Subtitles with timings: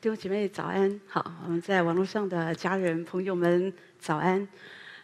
[0.00, 4.46] 弟兄姐妹早安，好，我们在网络上的家人朋友们早安。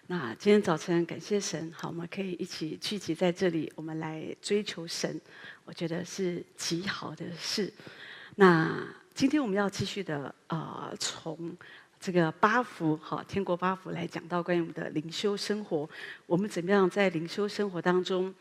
[0.06, 5.20] 那今天早晨感谢神，好，我们可以一起聚集在这里，我们来追求神，
[5.64, 7.72] 我觉得是极好的事。
[8.36, 11.56] 那今天我们要继续的呃，从
[11.98, 15.90] 这个八福好，天国八福来讲到关于我们的灵修生活，
[16.24, 18.32] 我们怎么样在灵修生活当中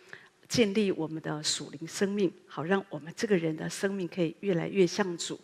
[0.48, 5.40] 建立我们的属灵生命，好让我们这个人的生命可以越来越像主。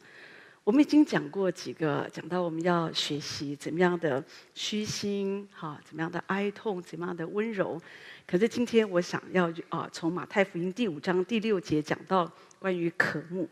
[0.70, 4.24] 我们已经讲过几个，讲到我们要学习怎么样的
[4.54, 7.82] 虚心，哈，怎么样的哀痛，怎么样的温柔。
[8.28, 13.50] 可是今天我想要啊，从马太福音第五章第六节讲到关于渴慕。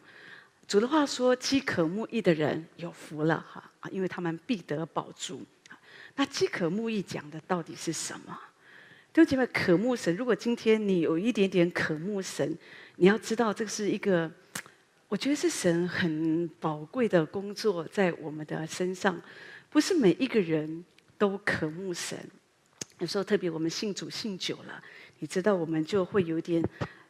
[0.68, 5.42] 主的话说：“饥渴慕义的人有福了，哈啊，因为他们必得饱足。”
[6.18, 8.40] 那饥渴慕义讲的到底是什么？
[9.12, 10.16] 弟兄姐妹，渴慕神。
[10.16, 12.56] 如果今天你有一点点渴慕神，
[12.98, 14.32] 你要知道这是一个。
[15.10, 19.20] 我觉得是神很宝贵的工作在我们的身上，
[19.70, 20.84] 不是每一个人
[21.18, 22.18] 都渴慕神。
[23.00, 24.84] 有时候特别我们信主信久了，
[25.20, 26.62] 你知道我们就会有点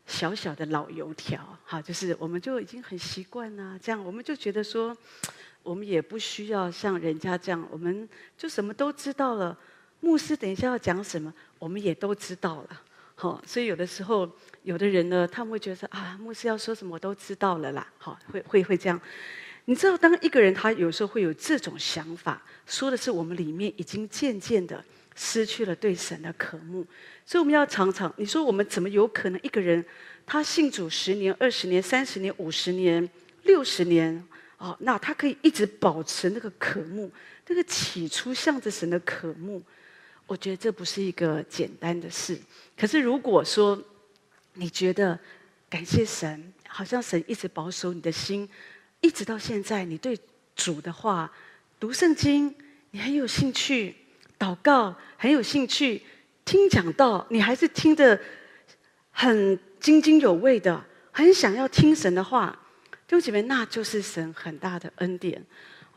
[0.05, 4.95] 小小的老油条，哈，就是我们就已经很习惯了这样，我们就觉得说，
[5.63, 9.57] 我们也不需要像人家这样，我们就什么都知道了。
[10.01, 12.81] 牧师等一下要讲什么，我们也都知道了。
[13.19, 17.91] 好，所以有的时候，有的人呢，他们会觉得啊，牧师要说什么我都知道了啦。
[17.97, 19.01] 好，会会会这样。
[19.65, 26.85] 你知道，当一个人他有时候会有这种想法，说的是我们里面已经渐渐的失去了对神的渴慕。
[27.25, 29.83] 所以我们要常常，你说我们怎么有可能一个人
[30.27, 33.09] 他信主十年、二十年、三十年、五十年、
[33.45, 34.23] 六十年
[34.59, 37.11] 哦，那他可以一直保持那个渴慕，
[37.47, 39.59] 那个起初向着神的渴慕。
[40.27, 42.37] 我觉得这不是一个简单的事。
[42.79, 43.81] 可是如果说
[44.53, 45.19] 你觉得
[45.69, 48.47] 感谢神，好像神一直保守你的心，
[49.01, 50.17] 一直到现在，你对
[50.55, 51.31] 主的话
[51.79, 52.53] 读圣经，
[52.91, 53.93] 你很有兴趣；
[54.37, 56.01] 祷告很有兴趣；
[56.45, 58.19] 听讲道，你还是听得
[59.11, 62.57] 很津津有味的，很想要听神的话。
[63.07, 65.43] 弟兄姐妹，那就是神很大的恩典。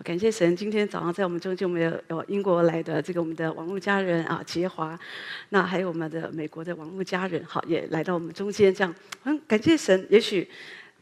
[0.02, 4.98] 感谢神，今天早上在我们中间，我们有有英国来的这个我们的网络家人啊，杰华，
[5.50, 10.06] 那还有我们的美国的网络家人，好，也来到我们中间，这样很感谢神。
[10.08, 10.48] 也许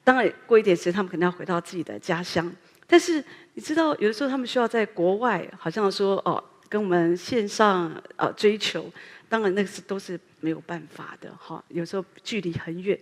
[0.02, 2.52] 当然过一点时间，他们可能要回到自己的家乡，
[2.88, 3.22] 但是
[3.54, 8.84] 你知道，有的时候他们需要在国外，好像说哦，跟我们线上啊追求，
[9.28, 12.98] 当然那个是都是没有办法的，哈，有时候距离很远。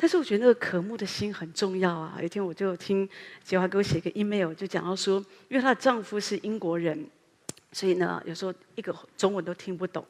[0.00, 2.14] 但是我觉得那个渴慕的心很重要啊！
[2.20, 3.06] 有一天我就听
[3.42, 7.04] 杰华给我写个 email，就讲到说，因为她的丈夫是英国人，
[7.72, 10.06] 所以呢，有时候一个中文都听不懂。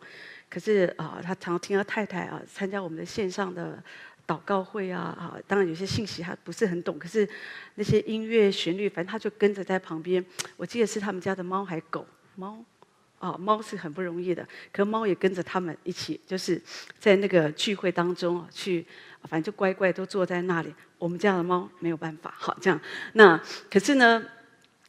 [0.50, 3.82] 可是啊，她常常听她太太啊参加我们的线上的
[4.26, 7.26] 祷告会啊啊，当然有些信息她不是很懂，可是
[7.76, 10.22] 那些音乐旋律，反正她就跟着在旁边。
[10.58, 12.06] 我记得是他们家的猫还狗
[12.36, 12.62] 猫
[13.18, 16.60] 啊，猫是很不容易的，可猫也跟着他们一起，就是
[16.98, 18.86] 在那个聚会当中啊去。
[19.22, 20.74] 反正就乖乖都坐在那里。
[20.98, 22.80] 我们家的猫没有办法，好这样。
[23.12, 23.40] 那
[23.70, 24.22] 可是呢，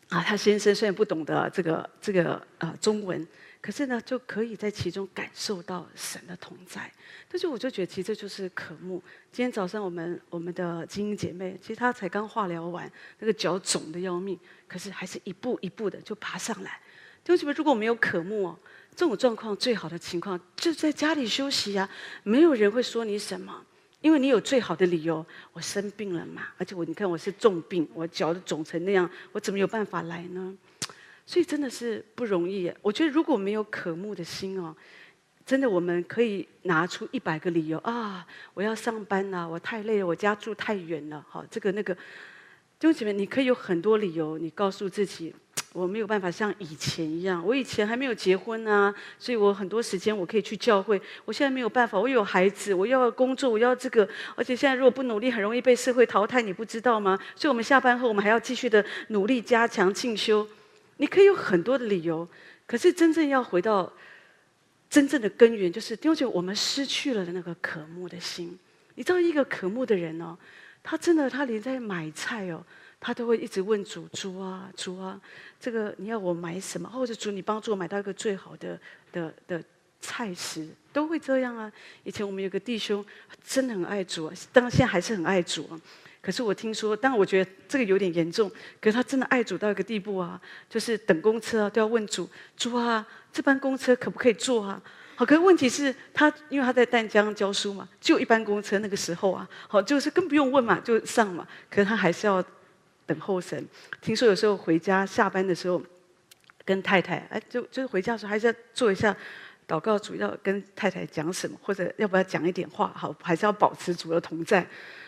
[0.09, 3.27] 啊，他先生虽然不懂得这个这个呃中文，
[3.61, 6.91] 可是呢，就可以在其中感受到神的同在。
[7.31, 9.03] 但是我就觉得，其实这就是渴慕。
[9.31, 16.79] 今天早上我们我们的精英姐妹，其实她才刚化疗完，那个脚肿得要命，可是还是一步一步的就爬上来。
[17.27, 17.53] 为什么？
[17.53, 18.59] 如果没有渴慕哦，
[18.95, 21.87] 这种状况最好的情况就在家里休息呀，
[22.23, 23.63] 没有人会说你什么。
[24.01, 30.57] 因为你有最好的理由，我生病了嘛，而且我你看我是重病，我脚都肿成那样，我怎么有办法来呢？
[31.25, 32.71] 所以真的是不容易。
[32.81, 34.75] 我觉得如果没有渴慕的心哦，
[35.45, 42.01] 真的我们可以拿出一百个理由啊，我要上班呐，我太累了，我家住太远了，好，这个那个，弟
[42.81, 45.35] 兄姐妹，你可以有很多理由，你告诉自己。
[45.73, 50.99] 我没有办法像以前一样，我以前还没有结婚啊，所以我很多时间我可以去教会。
[51.25, 57.19] 我现在没有办法，我有孩子，我要工作，我要这个，而且现在如果不努力，很容易被社会淘汰，你不知道吗？
[57.35, 60.47] 所以我们下班后，我们还要继续的努力加强进修。
[60.97, 62.27] 你可以有很多的理由，
[62.65, 63.93] 可是真正要回到
[64.89, 68.57] 真正的根源，就是丢弃我们失去了的那个渴慕的心。
[68.95, 70.35] 你知道，一个渴慕的人哦，
[70.81, 72.65] 他真的他连在买菜哦。
[72.99, 75.19] 他都会一直问主，主啊，主啊，
[75.57, 76.89] 这个你要我买什么？
[76.89, 78.77] 或者主，你帮助我买到一个最好的
[79.13, 79.63] 的的
[80.01, 81.71] 菜食，都会这样啊。
[82.03, 83.03] 以前我们有个弟兄，
[83.41, 85.79] 真的很爱主啊，当然现在还是很爱主啊。
[86.21, 88.51] 可是我听说，当然我觉得这个有点严重。
[88.81, 94.81] 可是他真的爱主到一个地步啊，就是等公车啊都要问主，主啊，这班公车可不可以坐啊？
[95.15, 101.47] 好，可是问题是，他因为他在淡江教书嘛，就一班公车那个时候啊，好，就是更不用问嘛，就上嘛。
[101.69, 102.43] 可是他还是要。
[103.09, 103.67] 等候神。
[103.99, 105.81] 听说有时候回家下班的时候，
[106.63, 109.15] 跟太太哎，就就是回家的时候还是要做一下
[109.67, 114.65] 祷告，主要跟太太讲什么，或者要不要讲一点话，好，还是要保持主的同在。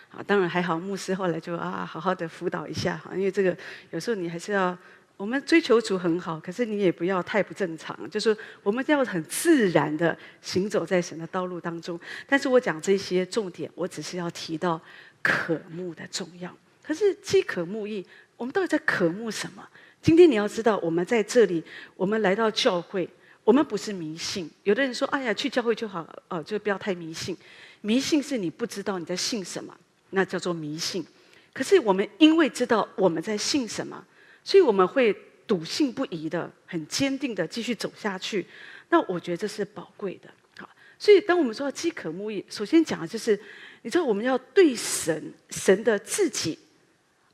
[0.09, 3.55] 啊，当然还好，牧师后来就啊，好好的辅导一下哈，因为这个
[3.91, 4.77] 有时候你还是要，
[5.15, 11.97] 我们追求主很好，可是你也不要太不正常，就是我们要很自然的行走在神的道路当中。
[12.27, 14.81] 但是我讲这些重点，我只是要提到
[15.21, 16.53] 渴慕的重要。
[16.83, 18.05] 可是饥渴慕义，
[18.37, 19.67] 我们到底在渴慕什么？
[20.01, 21.63] 今天你要知道，我们在这里，
[21.95, 23.07] 我们来到教会，
[23.43, 24.49] 我们不是迷信。
[24.63, 27.37] 有的人说，哎呀，去教会就好，哦，就不要太迷信。
[27.81, 29.75] 迷信是你不知道你在信什么。
[30.13, 31.05] 那叫做迷信，
[31.53, 34.05] 可是我们因为知道我们在信什么，
[34.43, 35.15] 所以我们会
[35.47, 38.45] 笃信不疑的、很坚定的继续走下去。
[38.89, 40.29] 那我觉得这是宝贵的。
[40.57, 40.69] 好，
[40.99, 43.39] 所以当我们说到饥渴慕义，首先讲的就是，
[43.83, 46.59] 你知道我们要对神、神的自己，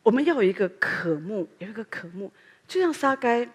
[0.07, 2.31] 我们要有一个渴慕，有一个渴慕。
[2.65, 3.45] 就像撒该，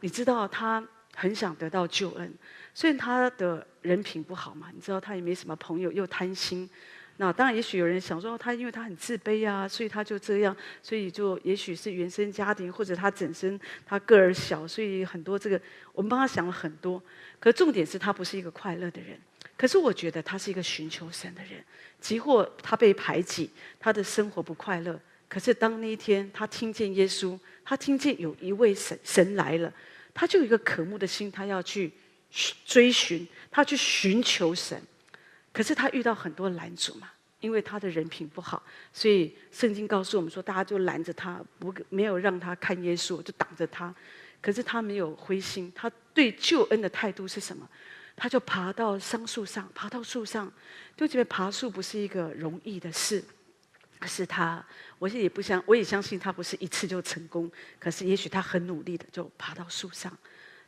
[0.00, 2.30] 你知道他很想得到救恩，
[2.74, 6.68] 虽然他的人品不好嘛，你知道他也没什么朋友，又贪心。
[7.16, 15.58] 那当然，也许有人想说他，因为他很自卑啊，所以他就这样，所以就也许是原生家庭，或者他本身他个儿小，所以很多这个
[15.94, 17.02] 我们帮他想了很多。
[17.40, 19.18] 可重点是他不是一个快乐的人。
[19.56, 21.64] 可是我觉得他是一个寻求神的人，
[21.98, 23.50] 即或他被排挤，
[23.80, 25.00] 他的生活不快乐。
[25.32, 29.72] 可是当那一天他听见耶稣，他听见有一位神神来了，
[30.12, 31.90] 他就有一个渴慕的心，他要去
[32.66, 34.78] 追寻，他去寻求神。
[35.50, 38.62] 可是他遇到很多拦阻嘛，因为他的人品不好，
[38.92, 43.94] 所以圣经告诉我们说，大家就拦着他，不没有让他看耶稣，就挡着他。
[44.42, 47.66] 可是他没有灰心，他对救恩的态度是什么？
[48.14, 50.52] 他就爬到桑树上，爬到树上，
[50.94, 53.24] 就觉得爬树不是一个容易的事。
[54.02, 54.64] 可是他，
[54.98, 57.48] 我也不相，我也相信他不是一次就成功。
[57.78, 60.12] 可是也许他很努力的就爬到树上。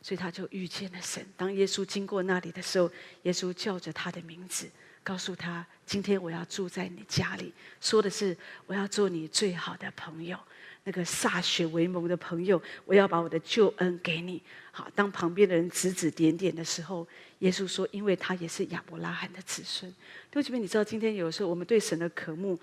[0.01, 1.25] 所以他就遇见了神。
[1.35, 2.91] 当耶稣经过那里的时候，
[3.23, 4.69] 耶稣叫着他的名字，
[5.03, 7.51] 告诉他：“今天我要住在你家里。”
[7.81, 8.37] 说的是
[8.67, 10.37] ：“我要做你最好的朋友，
[10.83, 12.61] 那个歃血为盟的朋友。
[12.85, 14.39] 我要把我的救恩给你。”
[14.71, 17.07] 好，当旁边的人指指点点的时候，
[17.39, 19.91] 耶稣说：“因为他也是亚伯拉罕的子孙。”
[20.29, 22.59] 弟兄姐妹，你知道今天有时候我们对神的渴慕，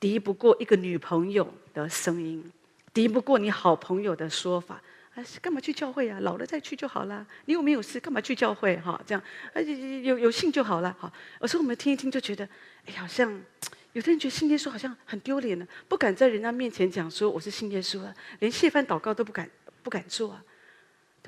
[0.00, 2.52] 敌不过一个女朋友的声音，
[2.92, 4.80] 敌不过你好朋友的说法。
[5.14, 6.20] 啊干嘛去教会啊？
[6.20, 7.26] 老了再去就好了。
[7.46, 8.76] 你又没有事，干嘛去教会？
[8.76, 9.20] 哈，这样，
[9.52, 10.96] 而且有有信就好了。
[11.00, 12.48] 哈，有时候我们听一听就觉得，
[12.86, 13.28] 哎，好像
[13.94, 19.50] 有的人觉得信耶稣好像很丢脸呢，不敢在人家面前讲说我是信耶稣了，连谢饭祷告都不敢
[19.82, 20.44] 不敢做啊。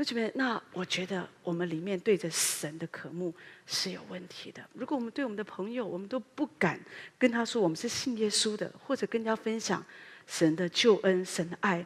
[0.00, 3.34] 同学们，那我觉得我们里面对着神的渴慕
[3.66, 4.66] 是有问题的。
[4.72, 6.80] 如果我们对我们的朋友，我们都不敢
[7.18, 9.84] 跟他说我们是信耶稣的，或者跟人家分享
[10.26, 11.84] 神的救恩、神的爱。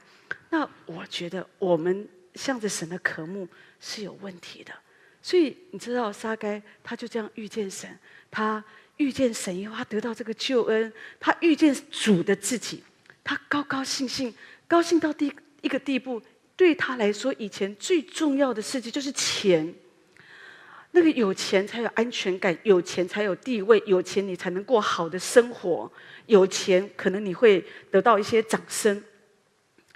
[0.50, 3.48] 那我觉得我们向着神的渴慕
[3.80, 4.72] 是有问题的，
[5.20, 7.98] 所以你知道撒该他就这样遇见神，
[8.30, 8.62] 他
[8.98, 12.84] 遇见神以后，他得到这个救恩，他遇见主的自己，
[13.24, 14.32] 他高高兴兴，
[14.68, 16.22] 高兴到第一个地步，
[16.56, 19.74] 对他来说，以前最重要的事情就是钱，
[20.92, 25.90] 那个有钱才有安全感，有钱才有地位，有钱你才能过好的生活，
[26.26, 29.02] 有钱可能你会得到一些掌声。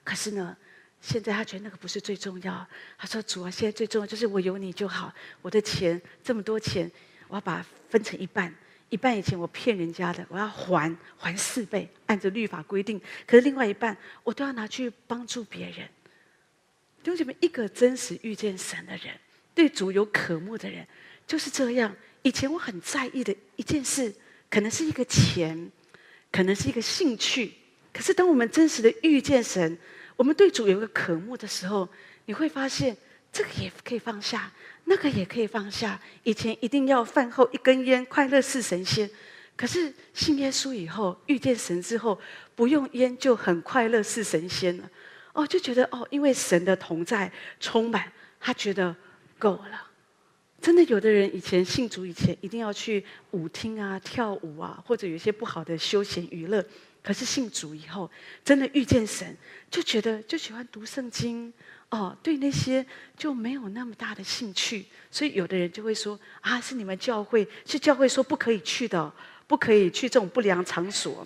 [0.02, 0.56] 可是呢，
[1.00, 2.66] 现在他觉得那个不是最重要。
[2.96, 5.14] 他说：“主啊，现在最重要就是我有你就好。
[5.42, 6.90] 我的钱这么多钱，
[7.28, 8.52] 我要把它分成一半，
[8.88, 13.00] 一半以前我骗人家的，我要还还四倍，按照律法规定。
[13.26, 15.88] 可是另外一半，我都要拿去帮助别人。
[17.08, 19.14] 弟兄姐妹，一个真实遇见神的人，
[19.54, 20.86] 对主有渴慕的人，
[21.26, 21.96] 就是这样。
[22.20, 24.14] 以前我很在意的一件事，
[24.50, 25.72] 可能是一个钱，
[26.30, 27.54] 可能是一个兴趣。
[27.94, 29.78] 可是当我们真实的遇见神，
[30.16, 31.88] 我们对主有一个渴慕的时候，
[32.26, 32.94] 你会发现
[33.32, 34.52] 这个也可以放下，
[34.84, 35.98] 那个也可以放下。
[36.24, 39.08] 以前一定要饭后一根烟，快乐似神仙。
[39.56, 42.20] 可是信耶稣以后，遇见神之后，
[42.54, 44.90] 不用烟就很快乐似神仙了。
[45.38, 47.30] 哦，就觉得哦，因为神的同在
[47.60, 48.94] 充满，他觉得
[49.38, 49.86] 够了。
[50.60, 56.64] 真的，有的人以前信主以前，一定要去舞厅啊、跳舞啊，或者有一些不好的休闲娱乐。
[57.04, 58.10] 可是信主以后，
[58.44, 59.36] 真的遇见神，
[59.70, 61.54] 就觉得就喜欢读圣经
[61.90, 62.84] 哦，对那些
[63.16, 64.86] 就没有那么大的兴趣。
[65.08, 69.12] 所以有的人就会说啊，是你们教会，是教会说不可以去的，
[69.46, 71.24] 不可以去这种不良场所。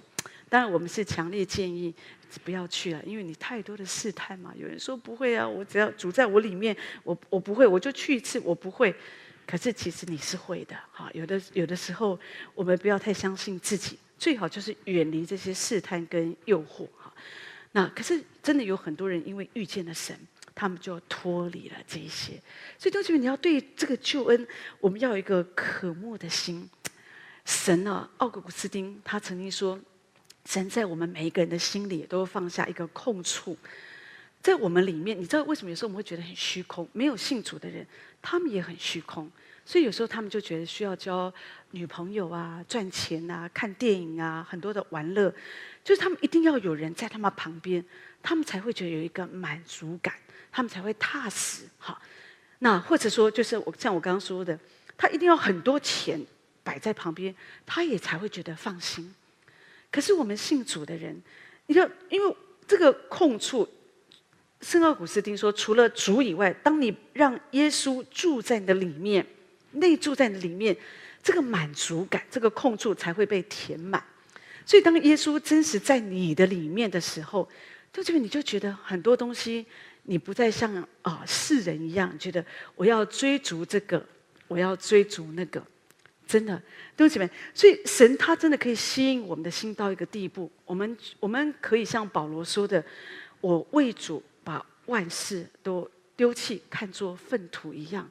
[0.51, 1.95] 当然，我们是强烈建议
[2.41, 4.53] 不要去了，因为你太多的试探嘛。
[4.57, 8.95] 有人说不会啊，我只要主在我里面，我我不会，我就去一次，我不会。
[9.47, 11.11] 可是其实你是会的，哈。
[11.13, 12.19] 有的有的时候，
[12.55, 13.99] 我们不要太相信自己。
[14.19, 17.13] 最好就是远离这些试探跟诱惑哈。
[17.73, 20.17] 那可是真的有很多人因为遇见了神，
[20.55, 22.41] 他们就脱离了这一些。
[22.79, 24.47] 所以弟兄们，你要对这个救恩，
[24.79, 26.71] 我们要有一个渴慕的心。
[27.45, 29.77] 神啊，奥古斯丁他曾经说，
[30.45, 33.57] 神在我们每一个人的心里都放下一个空处，
[34.43, 36.89] 在我们里面，你知道为什么有时候我们会觉得很虚空？
[36.93, 37.87] 没有信主的人，
[38.21, 39.31] 他们也很虚空。
[39.65, 41.33] 所以有时候他们就觉得需要交
[41.71, 45.33] 女朋友啊、赚钱啊、看电影啊、很多的玩乐，
[45.85, 47.83] 就是他们一定要有人在他们旁边，
[48.21, 50.13] 他们才会觉得有一个满足感，
[50.51, 51.63] 他们才会踏实。
[51.79, 52.03] 好，
[52.59, 54.59] 那或者说就是我像我刚刚说的，
[54.99, 56.21] 他一定要很多钱
[56.65, 57.33] 摆在旁边，
[57.65, 59.15] 他也才会觉得放心。
[59.93, 61.23] 可是我们信主的人，
[61.67, 63.69] 你要因为这个空处，
[64.61, 69.25] 圣奥古斯丁说，除了主以外，当你让耶稣住在你的里面。
[69.75, 70.77] 内住在你的里面，
[71.23, 74.05] 这个满足感，这个空处才会被填满。
[74.67, 77.49] 所以，当耶稣真实在你的里面的时候，
[77.91, 79.65] 就这边你就觉得很多东西，
[80.03, 82.45] 你不再像啊、世人一样，觉得
[82.75, 84.05] 我要追逐这个，
[84.47, 85.67] 我要追逐那个，
[86.27, 86.57] 真的，
[86.97, 87.31] 弟兄姐妹。
[87.53, 92.83] 所以，神他真的可以吸引我们的心到一个地步，我们我们可以像保罗说的
[93.41, 98.09] ：“我为主把万事都丢弃，看作粪土一样。”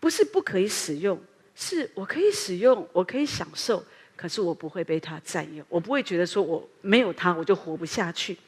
[0.00, 1.20] 不是不可以使用，
[1.56, 3.84] 是我可以使用，我可以享受，
[4.14, 8.38] 可是我不会被它占有，我不会觉得说我没有它我就活不下去。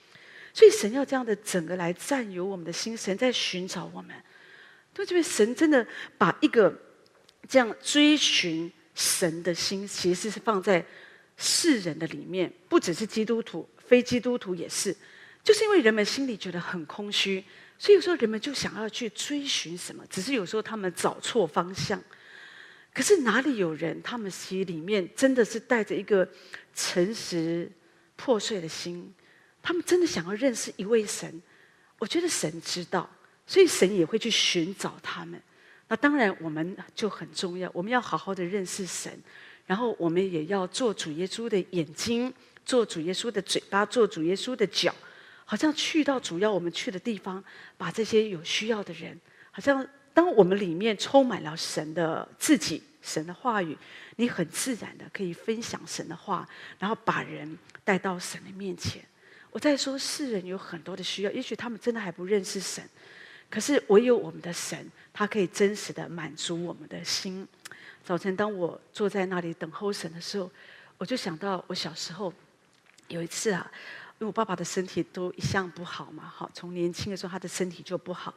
[0.55, 4.15] 所以神要这样的整个来占有我们的心，神在寻找我们。
[4.95, 5.85] 对，这边神真的
[6.17, 6.73] 把一个
[7.49, 10.85] 这样追寻神的心，其实是放在
[11.39, 14.95] 世人的里面，不只是基督徒，非基督徒也是，
[15.43, 17.43] 就是因为人们心里觉得很空虚。
[17.79, 21.99] 所以有时候人们就想要去追寻什么，只是有时候他们找错方向。
[22.93, 26.29] 可是哪里有人，他们心里面真的是带着一个
[26.75, 27.73] 诚实
[28.17, 29.15] 破碎的心，
[29.63, 31.41] 他们真的想要认识一位神。
[31.99, 33.09] 我觉得神知道，
[33.47, 35.41] 所以神也会去寻找他们。
[35.91, 39.13] 那当然我们就很重要，我们要好好的认识神，
[39.67, 42.33] 然后我们也要做主耶稣的眼睛，
[42.65, 44.95] 做主耶稣的嘴巴，做主耶稣的脚。
[45.45, 47.43] 好像去到主要我们去的地方，
[47.77, 49.21] 把这些有需要的人，
[49.51, 53.77] 好像当我们里面充满了神的自己、神的话语，
[54.15, 59.03] 你很自然的可以分享神的话，然后把人带到神的面前。
[59.51, 62.85] 我在说世人有很多的需要，也许他们真的还不认识神，
[63.51, 67.47] 可是唯有我们的神，他可以真实的满足我们的心。
[68.05, 70.51] 早晨当我坐在那里等候神的时候，
[70.97, 72.33] 我就想到我小时候
[73.09, 73.71] 有一次啊。
[74.21, 78.35] 因为我爸爸的身体都一向不好嘛，好，从年轻的时候他的身体就不好，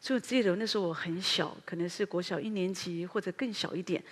[0.00, 4.02] 所以我记得那时候我很小，可能是国小一年级或者更小一点，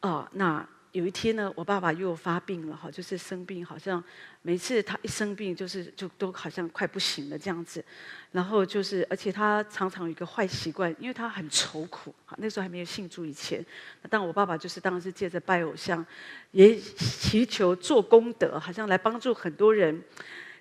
[0.00, 0.66] 啊，那。
[0.92, 4.02] 有一天呢，我爸爸又发病了哈，就是生病，好像
[4.42, 7.84] 每次他一生病，就是就都好像快不行了这样子。
[8.32, 13.64] 然后就是，而且他常常有一个坏习惯，因为他很愁苦哈，那时候还没有信主以前。
[14.08, 16.04] 但我爸爸就是当然是借着拜偶像，
[16.50, 20.02] 也祈求做功德，好像来帮助很多人。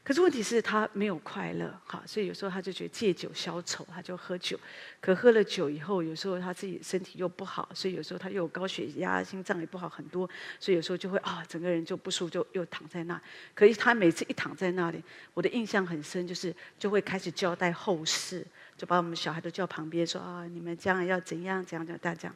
[0.10, 4.60] 可是问题是，他没有快乐，哈，所以有时候他就觉得借酒消愁，他就喝酒。
[5.00, 10.28] 可喝了酒以后，有时候他自己身体又不好，所以有时候他又有高血压，心脏也不好很多，
[10.60, 13.22] 所以有时候就会啊，整个人就不舒服，就又躺在那。
[13.54, 15.00] 可是他每次一躺在那里，
[15.36, 18.44] 我的印象很深，就是就会开始交代后事，
[18.76, 22.34] 就把我们小孩都叫旁边说啊，你们将来要怎样怎样怎样大家。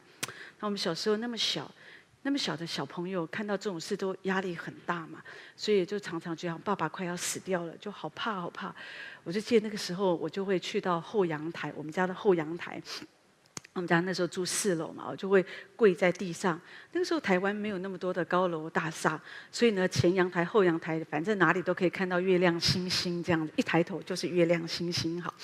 [0.60, 1.68] 那我们小时候那么小。
[2.26, 5.22] 那么小的小朋友看到这种事都压力很大嘛，
[5.54, 8.74] 所以就常常觉得爸爸快要死掉了，就好怕好怕。
[9.24, 12.82] 我就记得那个时候，我就会去到后阳台，我们家的后阳台。
[13.74, 15.44] 我们家那时候住四楼嘛，我就会
[15.76, 16.58] 跪在地上。
[16.92, 19.20] 那个时候台湾没有那么多的高楼大厦，
[19.52, 25.34] 所以呢，前阳台、后阳台，反正哪里都可以看到月亮星星这样子，一抬头就是月亮星星好。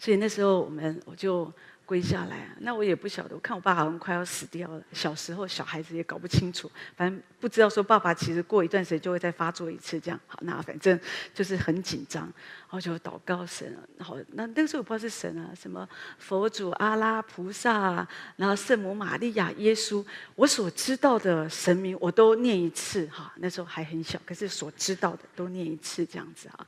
[0.00, 1.52] 所以那时候我们我就。
[1.88, 3.34] 跪下来，那我也不晓得。
[3.34, 4.82] 我看我爸好像快要死掉了。
[4.92, 10.20] 小时候小孩子也搞不清楚，反正不知道说爸爸其实过一段时间就会再发作一次这样。
[10.26, 11.00] 好，那反正
[11.32, 12.32] 就是很紧张，然
[12.68, 13.74] 后就祷告神。
[13.96, 20.04] 然后那那个时候我不知道是神啊，什么佛祖、阿拉菩萨啊，然后圣母玛利亚、耶稣，
[20.34, 23.32] 我所知道的神明我都念一次哈。
[23.36, 26.66] 那时候还很小，可是所知道的都念一次这样子啊，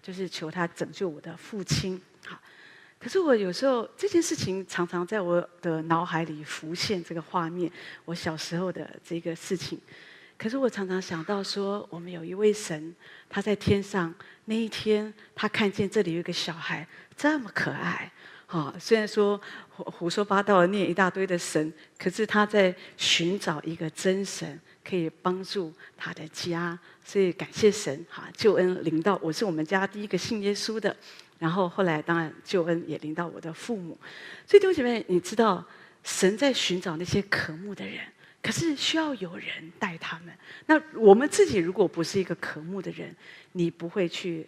[0.00, 2.00] 就是求他拯救我的父亲。
[2.24, 2.40] 好。
[3.02, 7.68] 可是我有时候这件事情常常在我的脑海里浮现这个画面，
[8.04, 9.76] 我小时候的这个事情。
[10.38, 12.94] 可是我常常想到说，我们有一位神，
[13.28, 18.08] 他在天上那一天，他看见这里有一个小孩这么可爱，
[18.46, 19.40] 哈，虽然说
[19.70, 30.96] 胡胡说八道念一大堆的神，可是他在寻找一个真神，可以帮助他的家，所以感谢神哈，救恩临到我是我们家第一个信耶稣的，
[31.42, 33.98] 然后后来当然救恩也临到我的父母，
[34.46, 35.66] 所以弟兄姐妹，你知道
[36.04, 37.98] 神在寻找那些渴慕的人，
[38.40, 40.32] 可是需要有人带他们。
[40.66, 43.12] 那我们自己如果不是一个渴慕的人，
[43.50, 44.46] 你不会去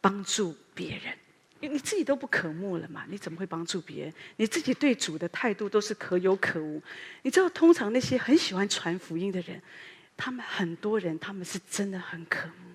[0.00, 1.16] 帮助别人。
[1.60, 3.04] 你自己都不渴慕了嘛？
[3.08, 4.12] 你怎么会帮助别人？
[4.34, 6.82] 你自己对主的态度都是可有可无。
[7.22, 9.62] 你知道，通常那些很喜欢传福音的人，
[10.16, 12.73] 他们很多人他们是真的很渴慕。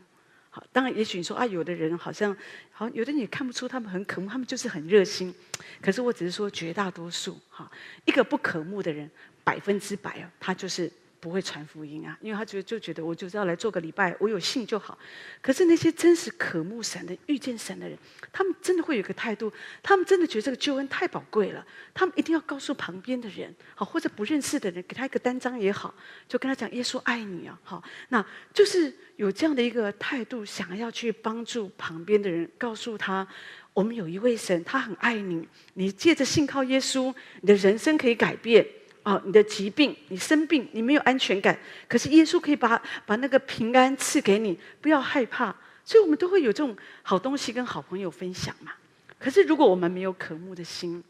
[0.50, 2.36] 好，当然，也许你说啊，有的人好像，
[2.72, 5.34] 好，有的你看不出他们很可慕，他们就是很热心。
[5.82, 7.72] 可是我只是说，绝大多数哈，
[8.06, 9.10] 一个不可慕的人，
[9.44, 10.92] 百分之百啊，他就是。
[11.20, 14.98] 不会传福音啊，因为他觉得就觉得我就是要来做个礼拜，我有信就好。
[15.42, 17.98] 可是那些真实渴慕神的、遇见神的人，
[18.32, 19.52] 他们真的会有个态度，
[19.84, 25.94] 他们真的觉得这个救恩太宝贵了，他们一定要告诉旁边的人，好，或者不认识的人，给他一个单张也好，
[26.28, 33.28] 就跟他讲耶稣爱你啊，好，那就是有这样的一个态度，想要去帮助旁边的人，告诉他，
[33.74, 38.66] 我们有一位神，他很爱你，你借着信靠耶稣，你的人生可以改变。
[39.04, 45.56] 哦，你的疾病，你生病，你没有安全感，可是耶稣可以把把那个平安赐给你，不要害怕。
[45.86, 48.74] 所以，我们都会有这种好东西跟好朋友分享嘛。
[49.18, 51.04] 可是，如果我们没有渴慕的心，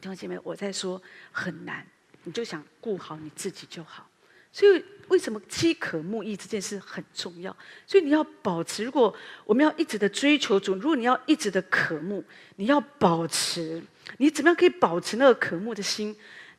[0.00, 1.86] 弟兄姐妹，我在说很难。
[2.24, 4.08] 你就想顾好你自己就好。
[4.50, 7.56] 所以，为什么饥渴慕义这件事很重要？
[7.86, 8.82] 所以，你要保持。
[8.82, 12.24] 如果我们要一直的追求主，如果你要一直的渴慕，
[12.56, 13.80] 你要保持。
[14.16, 16.16] 你怎么样可以保持那个渴慕的心？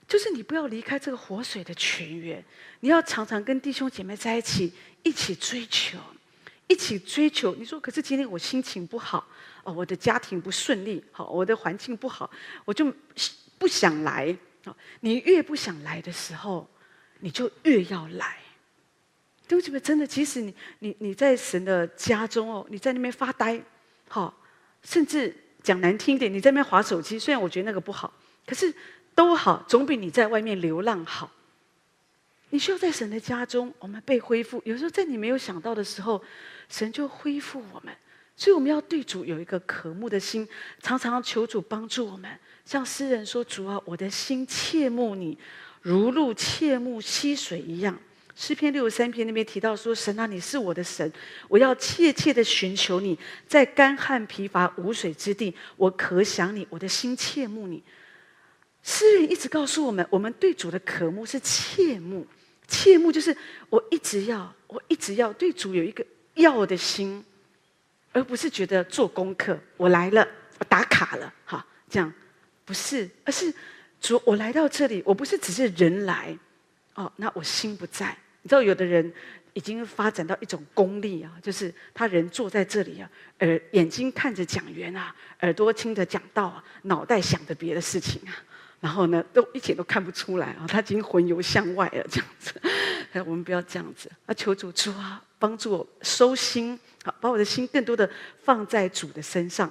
[0.10, 2.44] 就是你不要离开这个活水的泉源，
[2.80, 4.74] 你要常常跟弟兄姐妹在一起，
[5.04, 6.00] 一起追求，
[6.66, 7.54] 一起追求。
[7.54, 9.28] 你说，可是今天我心情不好，
[9.63, 12.28] 哦，我的家庭不顺利，好，我的环境不好，
[12.66, 12.92] 我就
[13.60, 14.36] 不想来。
[15.01, 16.68] 你越不想来的时候，
[17.20, 18.39] 你就越要来。
[19.48, 23.62] 弟兄姐妹，真的，即使你你你在神的家中哦，你在那边发呆，
[24.08, 24.36] 好，
[24.82, 27.20] 甚至讲难听一点，你在那边滑手机。
[27.20, 28.12] 虽然我觉得那个不好，
[28.48, 28.74] 可是。
[29.20, 31.29] 都好，总比你在外面流浪好。
[32.51, 34.62] 你需要在神的家中，我们被恢复。
[34.64, 36.24] 有时候在你没有想到的时候，
[36.70, 37.94] 神就恢复我们。
[38.38, 40.48] 所以我们要对主有一个渴慕的心，
[40.82, 42.32] 常常求主帮助我们。
[42.64, 45.38] 像诗人说：“主啊，我的心切慕你，
[45.82, 48.00] 如鹿切慕溪水一样。”
[48.38, 51.12] 诗篇六十三篇那边提到说：“神啊，你是我的神，
[51.50, 57.84] 我要切切的寻求你，在干旱疲乏无水之地，我渴想你，我的心切慕你。”
[58.83, 62.25] 诗人一直告诉我们，我们对主的渴慕是切慕，
[62.68, 63.35] 切慕就是
[63.70, 67.24] 我一直要，我一直要对主有一个要的心，
[68.11, 70.27] 而不是觉得做功课，我来了，
[70.59, 72.11] 我打卡了，哈，这样
[72.65, 73.53] 不是，而是
[74.00, 76.37] 主，我来到这里，我不是只是人来，
[76.96, 78.18] 哦，那我心不在。
[78.42, 79.13] 你知道，有的人
[79.53, 88.33] 已经发展到一种功力啊，就是他人坐在这里啊，耳眼睛看着讲员啊，耳朵听着讲道啊，脑袋想着别的事情啊。
[88.81, 90.65] 然后呢，都一点都看不出来啊！
[90.65, 92.53] 他已经魂游向外了，这样子。
[93.25, 94.09] 我们不要这样子。
[94.25, 98.09] 啊，求主主啊，帮助我收心，好，把我的心更多的
[98.44, 99.70] 放在主的身上，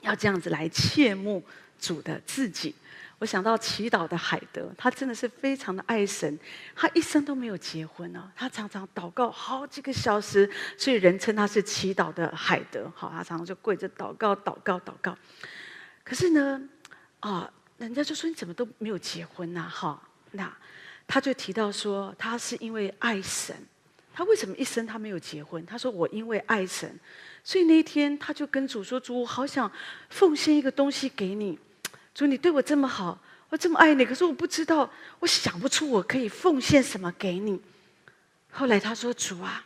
[0.00, 1.40] 要这样子来切慕
[1.78, 2.74] 主的自己。
[3.20, 6.36] 我想到祈祷的海德，他真的是非常的爱神，
[6.74, 12.92] 他一生都没有结婚哦，他常常祷告好几个小时，所以人称他是祈祷的海德。
[12.96, 15.16] 好，他常常就跪着祷告，祷告，祷告。
[16.02, 16.60] 可是呢，
[17.20, 17.48] 啊。
[17.82, 19.68] 人家就说，你怎么都没有结婚呐？
[19.68, 20.56] 哈，那
[21.06, 23.56] 他就提到说，他是因为爱神。
[24.14, 25.64] 他为什么一生他没有结婚？
[25.64, 26.94] 他说，我因为爱神，
[27.42, 29.70] 所以那一天他就跟主说：“主，我好想
[30.10, 31.58] 奉献一个东西给你。
[32.14, 33.18] 主，你对我这么好，
[33.48, 37.58] 我这么爱你，可是我不知道，我想不出我可以奉献什么给你。”
[38.52, 39.64] 后来他说：“主啊，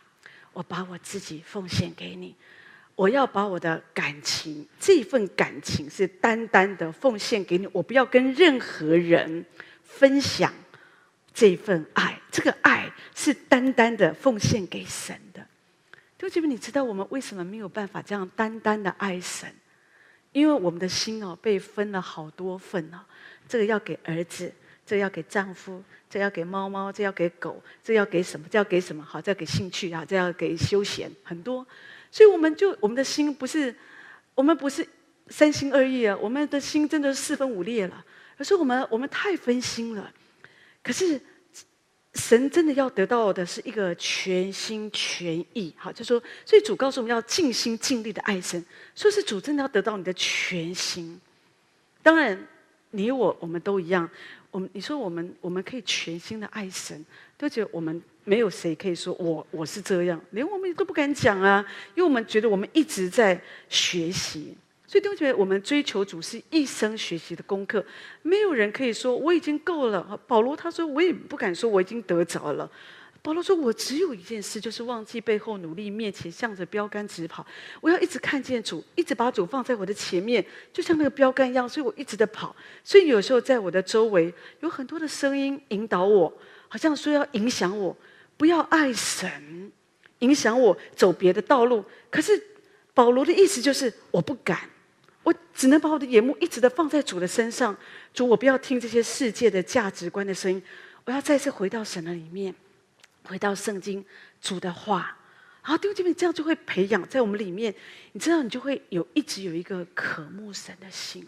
[0.53, 2.33] 我把我自己奉献给你。”
[2.97, 9.45] 我要把我的感情，这份感情是单单的奉献给你，我不要跟任何人
[9.83, 10.51] 分享
[11.31, 12.19] 这份爱。
[12.31, 15.39] 这个爱是单单的奉献给神的。
[16.17, 19.47] 弟兄姐妹，你知道我们为什么没有办法这样单单的爱神？
[20.31, 22.97] 因为我们的心哦，被分了好多份哦。
[23.47, 24.51] 这个要给儿子，
[24.87, 28.47] 这个要给丈夫，这要给猫猫，这要给狗，这要给什么？
[28.49, 29.03] 这要给什么？
[29.03, 31.65] 好，这要给兴趣啊，这要给休闲，很多。
[32.11, 33.75] 所以我们就我们的心不是，
[34.35, 34.87] 我们不是
[35.29, 38.03] 三心二意啊，我们的心真的是四分五裂了。
[38.37, 40.11] 可是我们我们太分心了。
[40.83, 41.19] 可是
[42.13, 48.63] 神真的要得到的是一个全心全意，好，就说，所以主告诉我们要尽心尽力的爱神。
[48.95, 51.19] 说是主真的要得到你的全心。
[52.01, 52.47] 当然，
[52.91, 54.09] 你我我们都一样。
[54.49, 57.05] 我们你说我们我们可以全心的爱神，
[57.37, 64.53] 都觉得我们没有谁可以说我我是这样，连我们都不敢讲啊，因为我们觉得我们一直在学习。
[64.85, 67.85] 所以都觉得我们追求主是一生学习的功课，
[68.21, 70.17] 没有人可以说我已经够了。
[70.27, 72.69] 保罗他说，我也不敢说我已经得着了。
[73.21, 77.45] 保罗说，我只有一件事，就是忘记背后，努力面前，向着标杆直跑。
[77.81, 81.67] 我要一直看见主，一直把主放在我的前面，就像那个标杆一样。
[81.67, 82.55] 所以我一直在跑。
[82.81, 86.31] 所以有时候在我的周围有很多的声音引导我，
[86.69, 87.93] 好像说要影响我，
[88.37, 89.71] 不要爱神，
[90.19, 91.83] 影响我走别的道路。
[92.09, 92.41] 可是
[92.93, 94.69] 保罗的意思就是，我不敢。
[95.23, 97.75] 我只能把我的眼目一直的放在主的身上，
[98.13, 100.63] 主，我不要听这些世界的价值观的声音，
[101.03, 102.55] 我要再次回到神的里面，
[103.23, 104.05] 回到圣经
[104.41, 105.17] 主的话。
[105.63, 107.75] 然后弟兄姐妹，这样就会培养在我们里面，
[108.13, 111.27] 你知道，你就会有一直有一个渴慕神的心。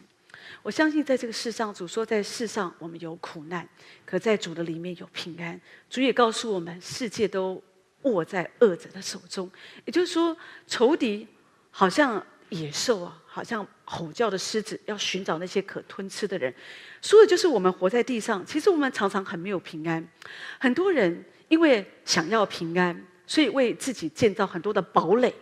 [0.61, 3.67] 我相信在这个世上，主说在世上我们有苦难，
[4.05, 5.59] 可在主的里面有平安。
[5.89, 7.61] 主也告诉我们，世界都
[8.03, 9.49] 握在恶者的手中，
[9.85, 10.35] 也就是说，
[10.67, 11.27] 仇敌
[11.71, 13.15] 好像野兽啊。
[13.31, 16.53] 好像吼叫的狮子要寻找那些可吞吃的人，
[16.99, 18.43] 说的就是我们活在地上。
[18.43, 20.05] 其实我们常常很没有平安。
[20.59, 25.33] 很多人因为想要平安，所以为自己建造很多的堡垒。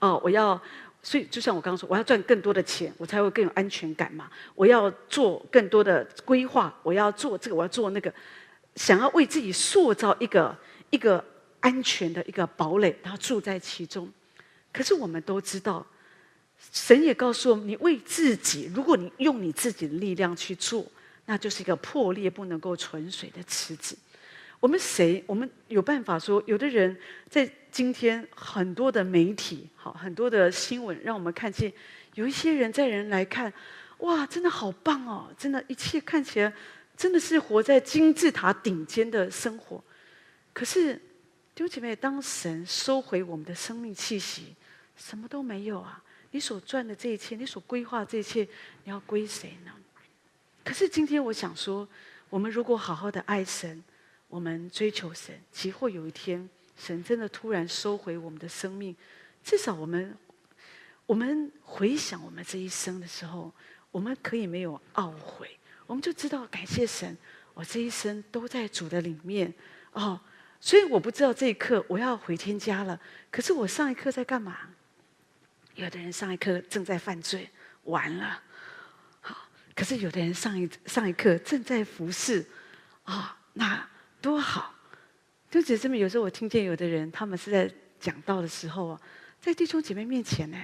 [0.00, 0.60] 哦，我要，
[1.02, 4.30] 所以就像我刚刚说，我要赚更多的钱，我才会更有安全感嘛。
[4.54, 8.12] 我要做更多的规划，我要做这个，我要做那个，
[8.76, 10.56] 想要为自己塑造一个
[10.90, 11.24] 一个
[11.60, 14.10] 安全的一个堡垒，然后住在其中。
[14.72, 15.86] 可是我们都知道。
[16.72, 20.84] 神也告诉我们：你为自己，如果你用你自己的力量去做，
[21.24, 23.96] 那就是一个破裂不能够存水的池子。
[24.60, 25.24] 我们谁？
[25.26, 26.96] 我们有办法说，有的人
[27.30, 31.72] 在今天很多的媒体，好很多的新闻，让我们看见
[32.14, 33.50] 有一些人在人来看，
[33.98, 35.32] 哇，真的好棒哦！
[35.38, 36.52] 真的，一切看起来
[36.94, 39.82] 真的是活在金字塔顶尖的生活。
[40.52, 40.94] 可是，
[41.54, 44.54] 弟兄姐妹，当神收回我们的生命气息，
[44.94, 46.02] 什么都没有啊！
[46.32, 48.46] 你所赚的这一切，你所规划这一切，
[48.84, 49.72] 你要归谁呢？
[50.62, 51.88] 可是今天我想说，
[52.28, 53.82] 我们如果好好的爱神，
[54.30, 58.96] 我们追求神，即或有一天神真的突然收回我们的生命，
[59.44, 60.16] 至少我们，
[61.04, 63.52] 我们回想我们这一生的时候，
[63.90, 67.18] 我们可以没有懊悔，我们就知道感谢神，
[67.52, 69.52] 我这一生都在主的里面
[69.92, 70.18] 哦。
[70.60, 74.56] 所以我不知道这一刻我要回天家了，可是我上一刻在干嘛？
[75.74, 77.50] 有的人上一刻正在犯罪，
[77.84, 78.42] 完了，
[79.20, 79.48] 好。
[79.74, 82.44] 可是有的人上一上一刻正在服侍，
[83.04, 83.88] 啊、哦，那
[84.20, 84.74] 多好。
[85.50, 88.98] 就只是这么，有时候我听见有的人，他们是在讲道的时候，
[89.40, 90.58] 在弟兄姐妹面前呢，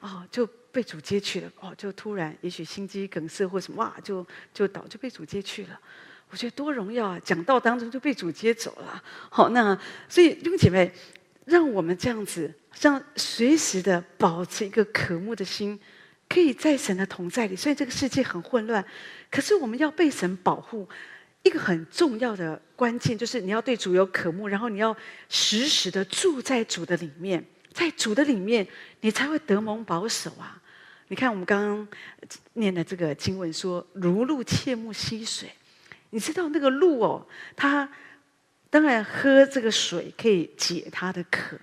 [0.00, 5.78] 哦，就被主接去了，哦，就突然也许心肌梗塞或什么，哇，就就倒就被主接去了。
[6.30, 7.20] 我觉得多荣耀啊！
[7.24, 9.02] 讲道当中就被主接走了。
[9.28, 10.92] 好，那所以弟兄姐妹。
[11.46, 15.76] 让我们这样子，像随时的保持一个渴慕的心，
[16.28, 17.56] 可以在神的同在里。
[17.56, 18.84] 虽然这个世界很混乱，
[19.28, 20.88] 可是我们要被神保护。
[21.42, 24.96] 一个很重要的关键就是你要对主有渴慕，然后你要
[25.28, 28.66] 时时的住在主的里面，在主的里面，
[29.00, 30.60] 你才会得蒙保守啊！
[31.08, 31.88] 你看我们刚刚
[32.54, 35.50] 念的这个经文说：“如鹿切慕溪水。”
[36.10, 37.26] 你知道那个鹿哦，
[37.56, 37.88] 它。
[38.72, 41.58] 当然，喝这个水可以解它的渴，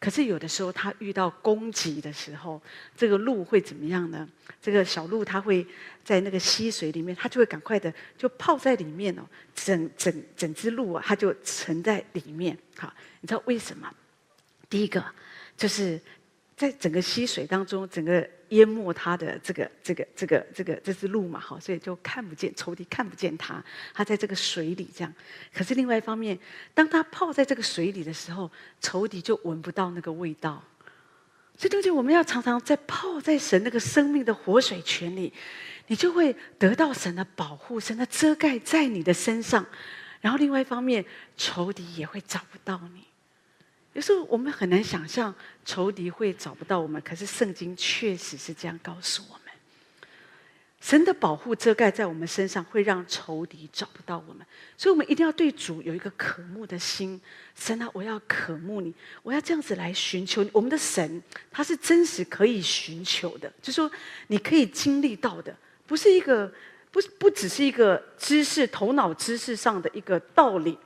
[0.00, 2.60] 可是有的时候它遇到攻击的时候，
[2.96, 4.26] 这个鹿会怎么样呢？
[4.62, 5.64] 这个小鹿它会
[6.02, 9.22] 在那个溪水里面，它就会赶快的就泡在里面哦，
[9.54, 12.56] 整整整只鹿啊，它就沉在里面。
[12.76, 13.92] 好，你知道为什么？
[14.70, 15.04] 第一个
[15.56, 16.00] 就是
[16.60, 18.28] 在整个溪水当中，整个。
[18.50, 23.62] 淹没他的这个、这个、这个、这个这只鹿嘛，哈，所以就看不见仇敌，看不见他，
[23.94, 25.14] 他在这个水里这样。
[25.54, 26.36] 可是另外一方面，
[26.74, 30.60] 当他泡在这个水里的时候，仇敌就闻不到那个味道。
[31.56, 31.92] 所以，对不对？
[31.92, 35.32] 我们要常常在泡在神那个生命的活水泉里，
[35.86, 39.64] 你就会得到神的保护，神的遮盖在你的身上。
[40.20, 41.04] 然后另外一方面，
[41.36, 43.04] 仇敌也会找不到你。
[43.92, 49.52] 有时候我们很难想象仇敌会找不到我们，可是圣经确实是这样告诉我们：
[50.80, 54.46] 神的保护遮盖在我们身上，会让仇敌找不到我们。
[54.78, 57.20] 所以，我们一定要对主有一个渴慕的心。
[57.54, 60.46] 神啊，我要渴慕你，我要这样子来寻求。
[60.52, 63.90] 我们的神，他是真实可以寻求的，就是说
[64.28, 65.54] 你可以经历到的，
[65.86, 66.50] 不是一个
[66.90, 70.78] 不不只是一个知识、头脑知识上的一个道理。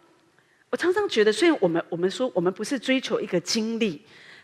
[0.74, 4.02] 我常常觉得，虽然我们我们说我们不是追求一个经历，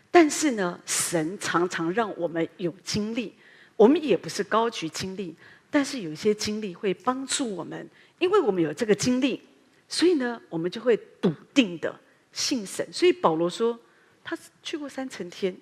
[0.09, 3.33] 但是呢，神常常让我们有经历。
[3.75, 5.35] 我们也不是高举经历，
[5.69, 7.85] 但是有一些经历会帮助我们，
[8.17, 9.41] 因为我们有这个经历，
[9.89, 11.93] 所以呢，我们就会笃定的
[12.31, 12.87] 信神。
[12.93, 13.77] 所以保罗说，
[14.23, 15.53] 他去过三层天，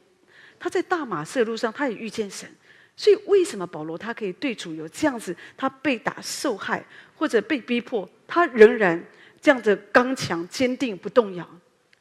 [0.59, 2.47] 他在大马色路上，他也遇见神。
[2.95, 5.35] 所以为什么保罗他可以对主有这样子？
[5.57, 9.03] 他被打、受害或者被逼迫，他仍然
[9.41, 11.47] 这样子刚强、坚定、不动摇，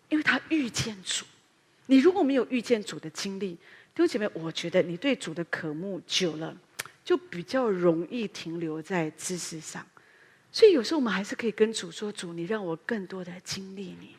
[0.08, 1.24] 因为他遇见主。
[1.86, 3.54] 你如果没有遇见主的经历，
[3.94, 6.56] 弟兄姐妹，我觉得你对主的渴慕久了，
[7.04, 9.86] 就比较容易停留在知识上。
[10.50, 14.16] 所以有时候我们还是可以跟主说：“主，你让我更多的经历你，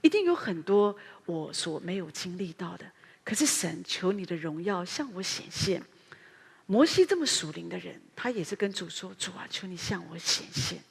[0.00, 0.96] 一定有很多
[1.26, 2.84] 我所没有经历到的。
[3.24, 5.82] 可是神，求你的荣耀向我显现。”
[6.66, 10.82] 摩西这么属灵的人，他也是跟主说：“主啊，求你向我显现，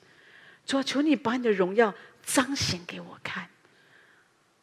[0.65, 3.49] 主啊，求你把你的荣耀彰显给我看。”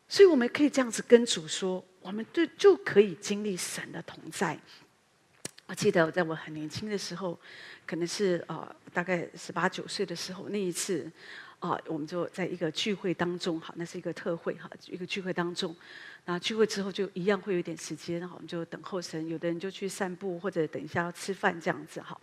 [0.09, 4.59] 所以我们可以这样子跟主说，我们就就可以经历神的同在。
[5.67, 7.39] 我记得我在我很年轻的时候，
[7.87, 11.09] 可能是呃大概十八九岁的时候，那一次
[11.61, 15.77] 啊、我们就在一个聚会当中，好，那是一个特会哈，一个聚会当中。
[16.25, 19.29] 那聚会之后就一样会有一点时间，哈我们就等候神。
[19.29, 22.19] 有的人就去散步，或者等一下要吃饭这样子哈。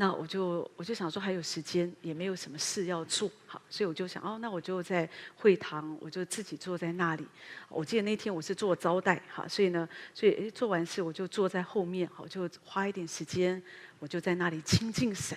[0.00, 7.26] 那我就我就想说还有时间，也没有什么事要做，好，所以我就想哦，那我就在会堂，我就自己坐在那里。
[7.68, 13.60] 我记得那天我是做招待哈，所以呢，所以诶做完事我就坐在后面，好，就花一点时间，
[13.98, 15.36] 我就在那里亲近神。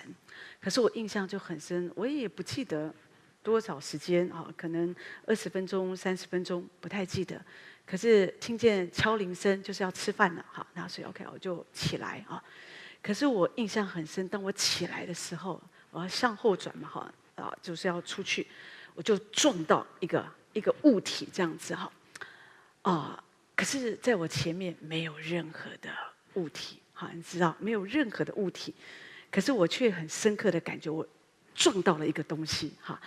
[0.60, 2.94] 可是我印象就很深，我也不记得
[3.42, 4.94] 多少时间啊，可能
[5.26, 7.44] 二十分钟、三十分钟，不太记得。
[7.84, 12.40] 可是听见敲铃声，就是要吃饭了，好，那所以 OK，我就起来啊。
[13.02, 15.60] 可是我印象很深，当我起来的时候，
[15.90, 18.46] 我要向后转嘛，哈，啊，就是要出去，
[18.94, 21.92] 我就撞到一个一个物体这样子哈，
[22.82, 23.24] 啊，
[23.56, 25.90] 可是在我前面没有任何的
[26.34, 28.72] 物体，哈，你知道没有任何的物体，
[29.30, 31.06] 可是我却很深刻的感觉我
[31.54, 33.00] 撞到了一个东西，哈。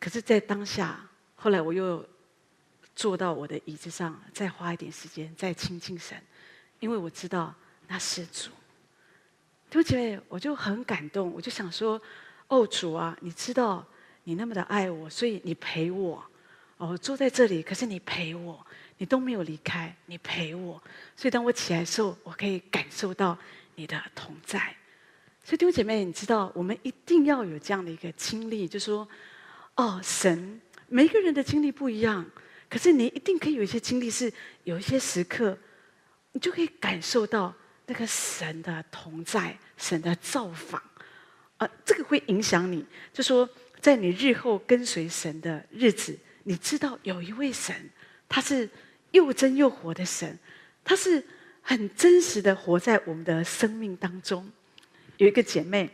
[0.00, 0.98] 可是，在当下，
[1.36, 2.04] 后来我又。
[2.96, 6.20] 坐到我的椅子上，再花一点时间，再亲近神，
[6.80, 7.54] 因为我知道
[7.86, 8.50] 那是主。
[9.70, 12.00] 对不起，我就很感动，我就想说
[12.48, 13.84] ：“哦，主啊，你知道
[14.24, 16.24] 你那么的爱我，所以你陪我。
[16.78, 18.64] 哦，我坐在这里，可是你陪我，
[18.98, 20.82] 你都没有离开，你陪我。
[21.16, 23.36] 所以当我起来的时候，我可以感受到
[23.74, 24.58] 你的同在。
[25.44, 29.08] 所以弟兄姐妹，你知道，我们一定要有这样的一个经历，就说，
[29.74, 32.24] 哦，神，每一个人的经历不一样。”
[32.70, 34.30] 可是你一定可以有一些经历，是
[34.64, 35.56] 有一些时刻，
[36.32, 37.54] 你就可以感受到
[37.88, 40.80] 那个神的同在、神的造访，
[41.56, 42.86] 啊、这个会影响你。
[43.12, 43.48] 就说
[43.80, 47.74] 在你日后跟随神的日子，你知道有一位神，
[48.28, 48.70] 他是
[49.10, 50.38] 又真又活的神，
[50.84, 51.26] 他是
[51.62, 54.48] 很真实的活在我们的生命当中。
[55.16, 55.90] 有一个姐妹，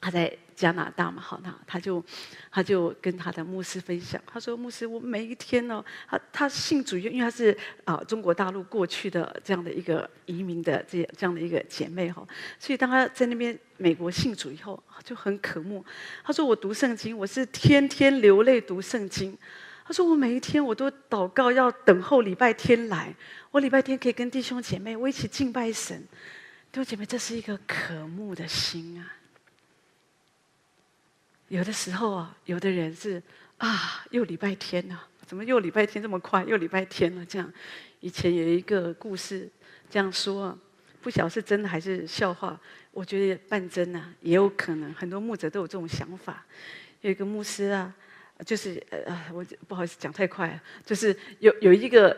[0.00, 0.38] 她在。
[0.56, 2.02] 加拿大嘛，好，那他就，
[2.50, 12.26] 他就跟他的牧师分享，他说：“牧师，我每一天呢，他他信主，因为他是啊中国大陆过去的这样的一个移民的这这样的一个姐妹哈，
[12.58, 15.84] 所以当他在那边美国信主以后，就很渴慕。
[16.24, 19.36] 他说我读圣经，我是天天流泪读圣经。
[19.84, 23.14] 他说我每一天我都祷告，要等候礼拜天来，
[23.50, 26.02] 我礼拜天可以跟弟兄姐妹我一起敬拜神。
[26.72, 29.12] 弟兄姐妹，这是一个渴慕的心啊。”
[31.48, 33.22] 有的时候啊，有的人是
[33.58, 36.44] 啊，又礼拜天了，怎么又礼拜天这么快？
[36.44, 37.52] 又礼拜天了，这样。
[38.00, 39.48] 以前有一个故事
[39.88, 40.56] 这样说，
[41.00, 42.58] 不晓得是真的还是笑话。
[42.92, 44.92] 我觉得半真呐，也有可能。
[44.94, 46.44] 很多牧者都有这种想法。
[47.00, 47.94] 有一个牧师啊，
[48.44, 52.16] 就是呃，我不好意思讲太快，啊就是有有一个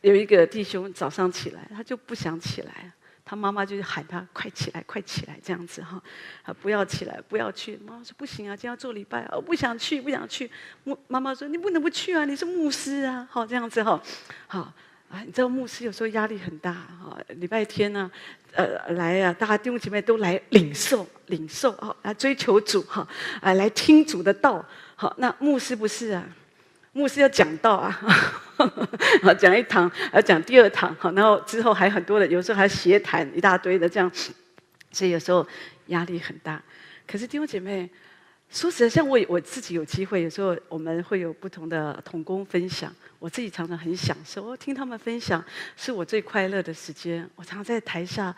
[0.00, 2.92] 有一个弟兄早上起来，他就不想起来。
[3.30, 6.02] 他妈妈就喊他快起来，快起来，这样子哈，
[6.42, 7.78] 啊不要起来，不要去。
[7.86, 10.50] 妈妈说不行啊，今天要做礼拜啊，不想去，不想去。
[10.82, 14.02] 牧妈妈说你不能不去啊，你是牧师啊，好这样子哈，
[14.48, 14.72] 好
[15.08, 18.10] 啊，你知道牧师有时候压力很大哈，礼拜天呢，
[18.50, 23.06] 呃来啊，大家弟兄姐妹都来领受领受啊，来追求主哈，
[23.40, 24.66] 啊来听主的道，
[24.96, 26.26] 好，那牧师不是啊。
[26.92, 27.90] 牧师要讲道啊，
[29.22, 34.10] 好讲一堂，要讲第二堂，好，然后之后还很多的，有时候还协谈一大堆的这样，
[34.90, 35.46] 所以有时候
[35.86, 36.60] 压力很大。
[37.06, 37.88] 可是弟兄姐妹，
[38.50, 45.44] 说实在，像我我自己有机会，有时候我们会有不同的同工分享，我自己常常很享受，我听他们分享
[45.76, 47.28] 是我最快乐的时间。
[47.36, 48.34] 我常常在台下，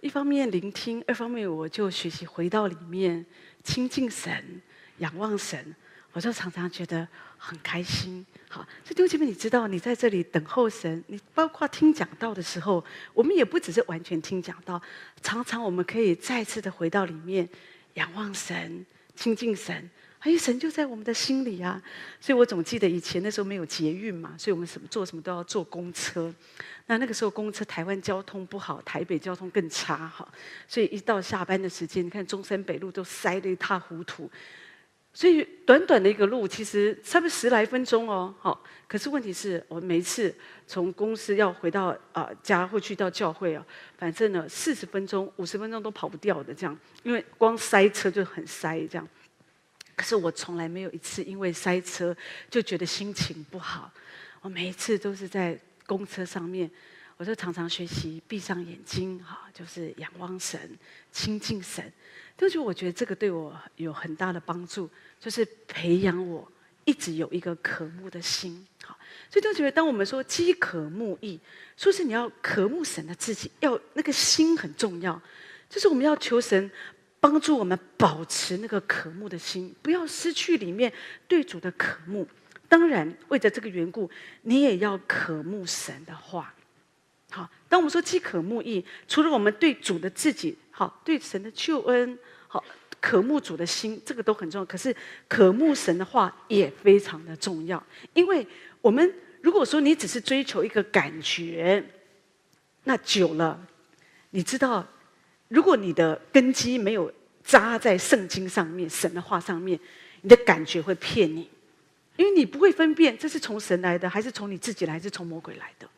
[0.00, 3.24] 一方面聆听，二方面我就学习回到里面
[3.62, 4.62] 亲近神，
[4.98, 5.74] 仰望神。
[6.12, 7.06] 我就常常觉得
[7.42, 14.80] 很开心，好，所以弟兄姐妹，你知道，你在这里等候神，你包括听讲道的时候，我们也不只是完全听讲道，
[15.22, 17.48] 常常我们可以再次的回到里面，
[17.94, 18.84] 仰望神，
[19.16, 21.82] 亲近神，哎，神就在我们的心里啊！
[22.20, 26.32] 所以我总记得以前那时候没有捷运嘛，所以我们什么做什么都要坐公车。
[26.86, 30.28] 那那个时候公车台湾交通不好，台北交通更差哈。
[30.68, 34.30] 所以一到下班的时间，你看中山北路都塞得一塌糊涂。
[35.12, 38.32] 所以短短的一个路，其实差不多十来分钟哦。
[38.38, 40.32] 好，可是问题是我每一次
[40.68, 43.66] 从公司要回到啊家或去到教会啊，
[43.98, 49.08] 反正呢四十分钟、五十分钟都跑不掉的这样，因为光塞车就很塞这样。
[49.96, 52.16] 可是我从来没有一次因为塞车
[52.48, 53.92] 就觉得心情不好。
[54.40, 56.70] 我每一次都是在公车上面，
[57.16, 60.58] 我就常常学习闭上眼睛，哈，就是仰望神、
[61.10, 61.92] 亲近神。
[62.40, 64.88] 就是我觉得这个对我有很大的帮助，
[65.20, 66.50] 就是培养我
[66.84, 68.66] 一直有一个渴慕的心。
[68.82, 68.96] 好，
[69.30, 71.38] 所以就觉得当我们说饥渴慕义，
[71.76, 75.20] 说是你要渴慕神的自己，要那个心很重要，
[75.68, 76.70] 就是我们要求神。
[77.22, 80.90] 帮助我们保持那个渴慕的心，不要失去里面
[81.28, 82.26] 对主的渴慕。
[82.66, 86.54] 当然，为着这个缘故，你也要渴慕神的话。
[87.30, 92.18] 好，当我们说饥渴慕义，除了我们对主的自己，好，对神的救恩，
[92.52, 92.64] 好，
[93.00, 94.64] 渴慕主的心，这个都很重要。
[94.64, 94.94] 可是，
[95.28, 97.80] 渴慕神的话也非常的重要，
[98.12, 98.44] 因为
[98.80, 101.80] 我们如果说你只是追求一个感觉，
[102.82, 103.64] 那久了，
[104.30, 104.84] 你知道。
[105.46, 107.12] 如果你的根基没有
[107.44, 109.78] 扎在圣经上面、神的话上面，
[110.22, 111.48] 你的感觉会骗你，
[112.16, 115.88] 因为你不会分辨这是从神来的，还是从你自己来，还是从魔鬼来的。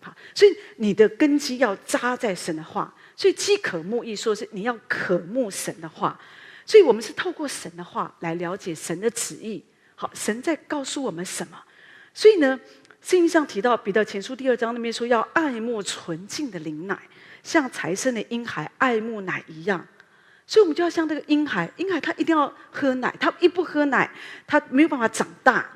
[0.00, 2.94] 好，所以你的根基要扎在神的话。
[3.20, 6.18] 所以饥渴慕义说是你要渴慕神的话。
[6.64, 9.62] 所以我们是透过神的话来了解神的旨意。
[9.94, 11.62] 好，神在告诉我们什么？
[12.14, 12.58] 所以呢，
[13.02, 16.98] 圣经上提到彼得前书第二章那边说要爱慕纯净的灵奶。
[17.42, 19.86] 像才生的婴孩爱慕奶一样，
[20.46, 24.10] 所以我们就要像这个婴孩，婴孩他一定要喝奶，他一不喝奶，
[24.46, 25.66] 他没有办法长大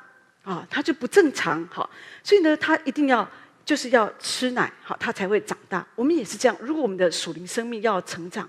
[0.43, 1.67] 啊，他就不正常。
[1.73, 1.89] 好，
[2.23, 3.27] 所以呢，他一定要
[3.65, 5.87] 就是要吃奶，好，他才会长大。
[5.95, 8.49] 我们也是这样，如果我们的属灵生命要成长，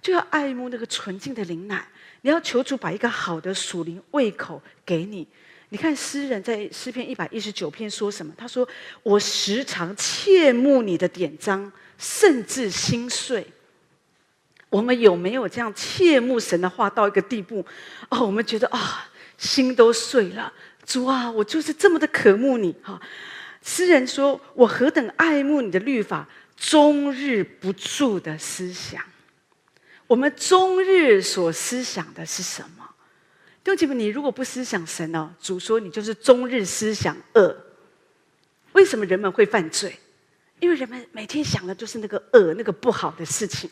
[0.00, 1.86] 就要爱慕那个纯净的灵奶。
[2.22, 5.26] 你要求主把一个好的属灵胃口给你。
[5.68, 8.32] 你看诗人在诗篇一百一十九篇说什么？
[8.36, 8.66] 他说
[9.02, 13.46] ：“我时常切慕你的典章。”甚至心碎，
[14.68, 17.64] 我们有没有这样切慕神的话到一个地步？
[18.08, 20.52] 哦，我们觉得啊、心都碎了。
[20.84, 23.00] 主啊，我就是这么的渴慕你哈。
[23.64, 29.02] 诗人说：“我何等爱慕你的律法，终日不住的思想。”
[30.06, 32.86] 我们终日所思想的是什么？
[33.64, 35.34] 弟兄姐妹，你如果不思想神呢？
[35.40, 37.56] 主说你就是终日思想恶。
[38.72, 39.98] 为什么人们会犯罪？
[40.60, 43.70] 因为人们每天想的就是那个恶、那个不好的事情，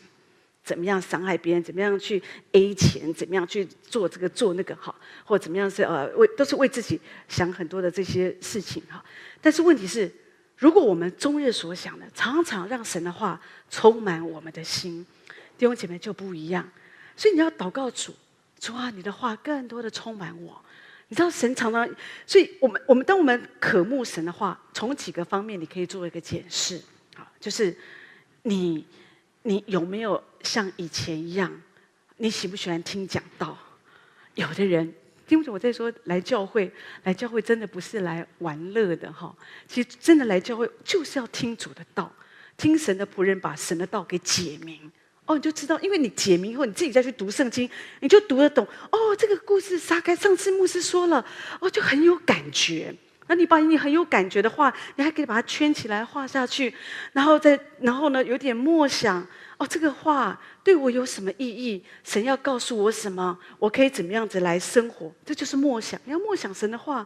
[0.63, 2.21] 怎么样伤害别人，怎么样去
[2.53, 4.95] A 钱，怎么样去做这个做那个好，
[5.25, 9.03] 或怎么样是呃为都是为自己想很多的这些事情哈。
[9.41, 10.09] 但是问题是，
[10.57, 15.05] 如果我们终日所想的，常常让神的话充满我们的心，
[15.57, 16.67] 弟兄姐妹就不一样。
[17.17, 18.13] 所以你要祷告主，
[18.59, 20.59] 主啊，你的话更多的充满我。
[21.09, 21.87] 你知道神常常，
[22.25, 26.81] 所以我们我们当我们渴慕神的话，从几个方面你可以做一个解释，
[27.15, 27.77] 啊，就是
[28.43, 28.83] 你
[29.43, 31.51] 你有没有像以前一样，
[32.17, 33.57] 你喜不喜欢听讲道？
[34.35, 34.93] 有的人
[35.27, 36.71] 听不懂我在说，来教会
[37.03, 39.35] 来教会真的不是来玩乐的哈，
[39.67, 42.11] 其实真的来教会就是要听主的道，
[42.57, 44.91] 听神的仆人把神的道给解明。
[45.25, 47.69] 哦，你就知道，因为你解明以后，你自己再去读圣经，
[48.01, 48.67] 你就读得懂。
[48.91, 51.25] 哦，这个故事撒开上次牧师说了，
[51.61, 52.93] 哦，就很有感觉。
[53.27, 56.73] 那你把你很有感觉的话，你还可以把它圈起来画下去，
[57.13, 59.25] 然后再然后呢，有点默想。
[59.57, 61.83] 哦，这个画对我有什么意义？
[62.03, 63.37] 神要告诉我什么？
[63.59, 65.13] 我可以怎么样子来生活？
[65.23, 65.99] 这就是默想。
[66.05, 67.05] 你要默想神的话，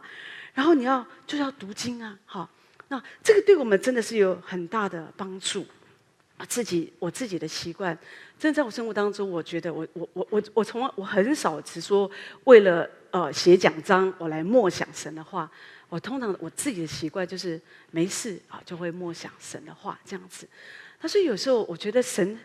[0.54, 2.18] 然后你要就要读经啊。
[2.24, 2.48] 好，
[2.88, 5.64] 那这个对我们真的是有很大的帮助。
[6.48, 7.96] 自己我自己的习惯，
[8.38, 12.08] 真的在我生活当中，我觉得我我我我我从我很少只说
[12.44, 15.50] 为了呃写奖章我来默想神的话，
[15.88, 17.60] 我通常我自己的习惯就是
[17.90, 20.48] 没事啊就会默想神的话这样子。
[21.00, 22.38] 那所以有时候我觉得神，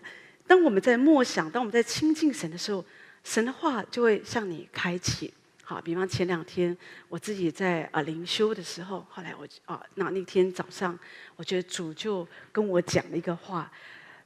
[0.47, 2.83] 当我们在默想，当我们在亲近神的时候，
[3.23, 5.31] 神的话就会向你开启。
[5.63, 6.75] 好，比方前两天
[7.07, 10.97] 我自己在啊灵修的时候，后来我啊那那天早上，
[11.35, 13.71] 我觉得主就跟我讲了一个话，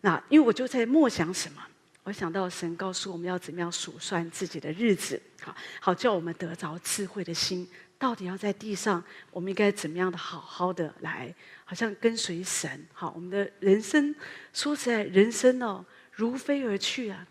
[0.01, 1.61] 那因为我就在默想什么，
[2.03, 7.67] 我想到神告诉我们要怎么样数算自己的日子，好好叫我们得着智慧的心，
[7.97, 11.33] 到底要在地上，我们应该怎么样的好好的来，
[11.65, 14.15] 好像跟随神，好，我们的人生
[14.53, 17.27] 说实在，人生哦如飞而去啊，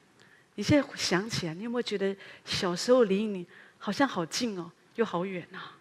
[0.56, 2.14] 你现在想起来，你有没有觉得
[2.44, 3.46] 小时候离你？
[3.78, 5.76] 好像好近哦，又好远啊，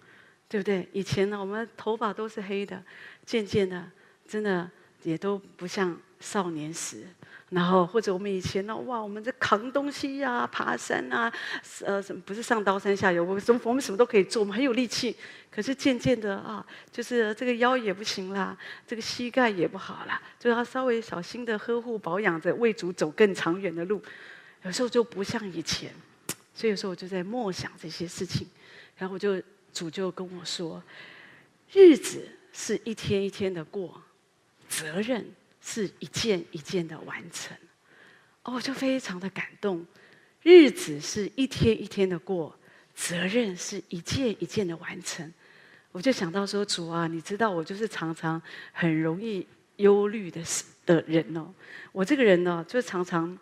[0.47, 0.87] 对不对？
[0.91, 2.83] 以前呢，我们头发都是黑的，
[3.25, 3.89] 渐渐的，
[4.27, 4.69] 真的
[5.03, 7.05] 也都不像少年时。
[7.49, 11.31] 然后或者我们以前呢，哇，我们这扛东西呀、啊、爬山啊，
[11.85, 15.15] 呃，什么不是上刀山下油，我什么我们什么都可以做，我们很有力气。
[15.51, 18.57] 可是渐渐的啊，就是这个腰也不行啦，
[18.87, 24.01] 这个膝盖也不好啦，就要稍微小心的呵护保养着，为主走更长远的路。
[24.63, 25.93] 有时候就不像以前，
[26.55, 28.47] 所以有时候我就在默想这些事情，
[28.97, 29.41] 然后我就
[29.71, 30.81] 主就跟我说，
[31.71, 34.01] 日子是一天一天的过，
[34.67, 35.25] 责任。
[35.67, 37.57] 是一件一件的完成，
[38.43, 39.83] 哦，我就非常的感动。
[40.43, 42.55] 日子是一天一天的过，
[42.93, 45.33] 责任是一件一件的完成。
[45.91, 48.39] 我就想到说，主啊，你知道我就是常常
[48.73, 49.47] 很容易
[49.77, 50.39] 忧虑的
[50.85, 51.51] 的人哦。
[51.91, 53.35] 我这个人呢，就常常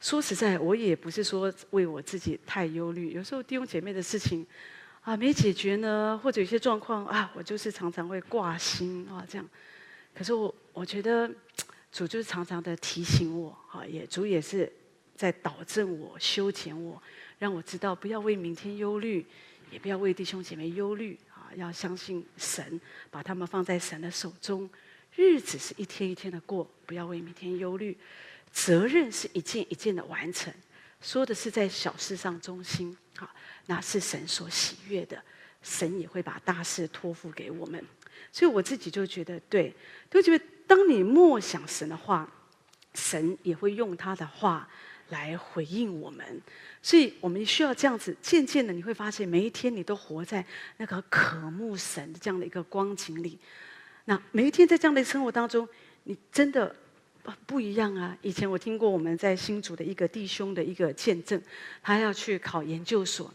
[0.00, 3.12] 说实在，我也不是说为我自己太忧虑。
[3.12, 4.46] 有时候弟兄姐妹的事情
[5.02, 9.46] 啊没解决呢，或者有些状况啊，我就是常常会挂心啊这样。
[10.14, 11.30] 可是我我觉得。
[11.92, 14.72] 主就是常常的提醒我，哈，也主也是
[15.16, 17.02] 在导正我、修剪我，
[17.36, 19.26] 让我知道不要为明天忧虑，
[19.72, 24.70] 也不要为弟兄姐妹忧虑，啊，要相信神，把他们放在神的手中。
[25.16, 27.98] 日子是一天一天的过，不要为明天忧虑。
[28.52, 30.54] 责任是一件一件的完成，
[31.00, 33.28] 说的是在小事上忠心，好，
[33.66, 35.20] 那是神所喜悦的，
[35.60, 37.84] 神也会把大事托付给我们。
[38.30, 39.74] 所以我自己就觉得，对，
[40.08, 40.44] 就觉得。
[40.70, 42.32] 当你默想神的话，
[42.94, 44.68] 神也会用他的话
[45.08, 46.40] 来回应我们，
[46.80, 48.16] 所以我们需要这样子。
[48.22, 50.46] 渐渐的，你会发现每一天你都活在
[50.76, 53.36] 那个渴慕神的这样的一个光景里。
[54.04, 55.68] 那每一天在这样的生活当中，
[56.04, 56.72] 你真的
[57.24, 58.16] 不不一样啊！
[58.22, 61.42] 以前我听过我们在新竹的一个弟兄的一个见证，
[61.82, 63.34] 他要去考研究所。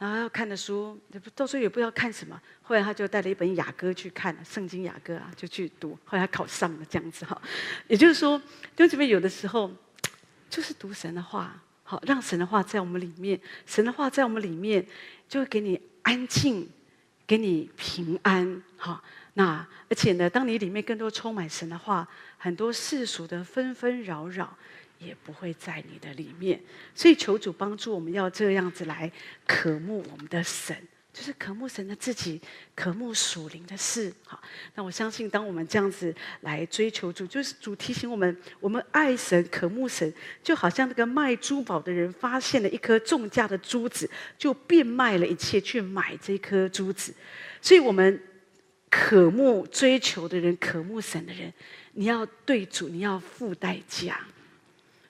[0.00, 0.98] 然后要看的书，
[1.34, 2.40] 到时候也不知道看什么。
[2.62, 5.96] 后来他就带了一本雅歌去看，圣经雅歌啊，就去读。
[6.06, 7.38] 后来考上了，这样子哈。
[7.86, 9.70] 也就是说，弟兄姊妹有的时候
[10.48, 14.86] 就是读神的话，好，让神的话在我们里面，神的话在我们里面，
[15.28, 16.66] 就会给你安静，
[17.26, 19.04] 给你平安，哈。
[19.34, 24.56] 那而且呢，当你里面更多充满神的话，很多世俗的纷纷扰扰。
[25.00, 26.60] 也不会在你的里面，
[26.94, 29.10] 所以求主帮助我们，要这样子来
[29.46, 30.76] 渴慕我们的神，
[31.12, 32.40] 就是渴慕神的自己，
[32.74, 34.12] 渴慕属灵的事。
[34.24, 34.40] 好，
[34.74, 47.14] 那我相信，当我们这样子来追求主，就是主提醒我们，我们爱神、渴慕神，就好像那个卖珠宝的人发现了一颗重价的珠子，就变卖了一切去买这颗珠子。
[47.62, 48.22] 所以，我们
[48.90, 51.52] 渴慕追求的人，渴慕神的人，
[51.94, 54.20] 你要对主，你要付代价。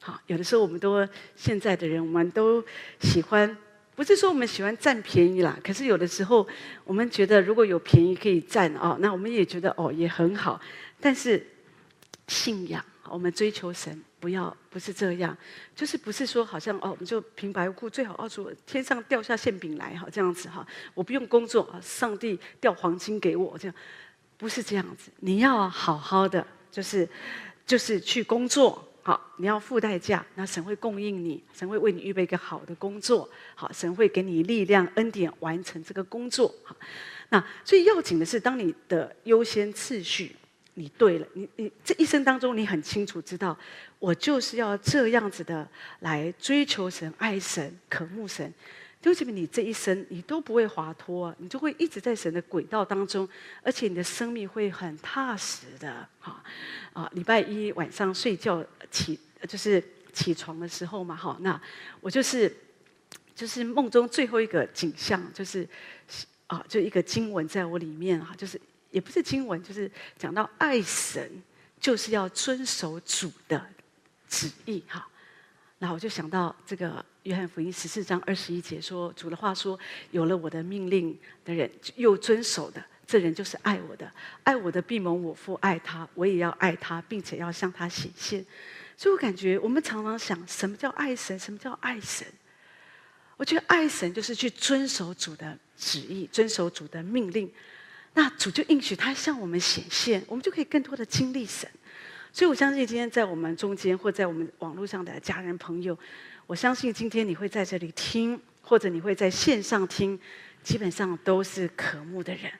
[0.02, 2.64] 好，有的时候我们都现在的人，我们都
[3.00, 3.54] 喜欢，
[3.94, 5.58] 不是说我们喜欢占便宜啦。
[5.62, 6.46] 可是有的时候，
[6.84, 10.58] 我们觉得如果有便宜可以占哦，那我们也觉得哦也很好。
[10.98, 11.46] 但是
[12.28, 15.36] 信仰，我们追求神，不要不是这样，
[15.76, 23.74] 就是不是说好像哦，我们就平白无故最好哦，主天上掉下馅饼来哈，这样子哈，我不用工作啊，上帝掉黄金给我这样，
[24.38, 25.10] 不是这样子。
[25.18, 27.06] 你要好好的，就是
[27.66, 28.86] 就是去工作。
[29.10, 33.28] 好，你要付代价，那神会供应你，神会为你预备一个好的工作。
[33.56, 36.54] 好，神会给你力量、恩典，完成这个工作。
[36.62, 36.76] 好，
[37.30, 40.36] 那最要紧的是，当你的优先次序
[40.74, 43.58] 你对了，你你这一生当中，你很清楚知道，
[43.98, 48.54] 我就是要这样子的来追求神、爱神、渴慕神。
[49.00, 53.26] 就证明你这一生你都不会滑脱，你就会一直在神的轨道当中，
[53.62, 56.06] 而且你的生命会很踏实的。
[56.18, 56.44] 哈
[56.92, 59.82] 啊，礼拜一晚上睡觉起就是
[60.12, 61.58] 起床的时候嘛，哈，那
[62.02, 62.54] 我就是
[63.34, 65.66] 就是梦中最后一个景象，就是
[66.46, 71.42] 啊，就一个经文在我里面哈，就是也不是经文，就是讲到爱神
[71.80, 73.66] 就是要遵守主的
[74.28, 75.08] 旨意哈。
[75.78, 77.02] 那我就想到这个。
[77.24, 79.78] 约翰福音十四章二十一节说：“主的话说，
[80.10, 84.10] 有了我的命令的人，又遵守的，这人就是爱我的。
[84.42, 88.44] 爱我的，必蒙我父爱他，我也要爱他，并且要向他显现。”
[88.96, 91.38] 所以我感觉，我们常常想，什么叫爱神？
[91.38, 92.26] 什么叫爱神？
[93.36, 97.50] 我觉得爱神就是去遵守主的旨意，遵守主的命令。
[98.14, 101.68] 那主就应许他向我们显现，我们就可以更多的经历神。
[102.32, 105.98] 所以我相信，今天在我们中间，或在我们网络上的家人朋友。
[106.50, 110.18] 我相信今天你会在这里听，或者你会在线上听，
[110.64, 112.50] 基本上都是渴慕的人，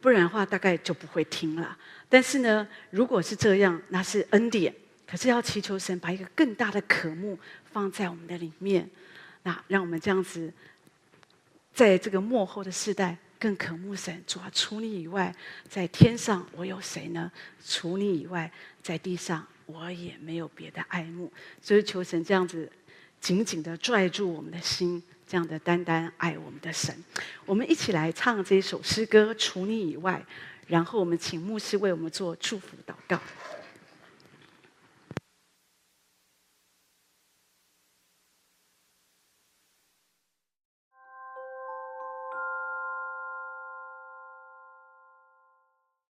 [0.00, 1.76] 不然的话大概就不会听了。
[2.08, 4.74] 但是呢，如果是这样，那是恩典。
[5.06, 7.38] 可是要祈求神把一个更大的渴慕
[7.70, 8.88] 放在我们的里面，
[9.42, 10.50] 那让我们这样子
[11.74, 14.24] 在这个末后的世代，更渴慕神。
[14.26, 15.30] 主啊，除你以外，
[15.68, 17.30] 在天上我有谁呢？
[17.62, 18.50] 除你以外，
[18.82, 21.30] 在地上我也没有别的爱慕。
[21.60, 22.72] 所以求神这样子
[23.26, 26.94] 紧紧的拽住我们的心，这样的单单爱我们的神。
[27.44, 30.24] 我们一起来唱这首诗歌《除你以外》，
[30.68, 33.20] 然后我们请牧师为我们做祝福祷告。